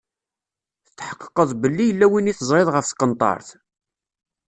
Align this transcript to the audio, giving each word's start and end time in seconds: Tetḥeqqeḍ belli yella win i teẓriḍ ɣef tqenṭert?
Tetḥeqqeḍ 0.85 1.49
belli 1.61 1.85
yella 1.87 2.05
win 2.11 2.31
i 2.31 2.33
teẓriḍ 2.35 2.69
ɣef 2.71 2.85
tqenṭert? 2.87 3.47